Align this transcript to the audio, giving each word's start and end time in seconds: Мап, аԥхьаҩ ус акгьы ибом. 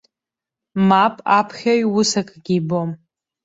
Мап, 0.87 1.15
аԥхьаҩ 1.37 1.83
ус 1.97 2.11
акгьы 2.19 2.53
ибом. 2.59 2.89